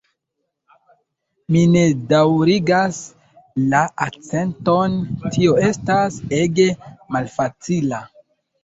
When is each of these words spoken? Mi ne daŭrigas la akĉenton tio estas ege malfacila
Mi 1.55 1.61
ne 1.73 1.83
daŭrigas 2.13 3.03
la 3.75 3.83
akĉenton 4.07 4.99
tio 5.37 5.57
estas 5.71 6.23
ege 6.43 6.71
malfacila 7.17 8.07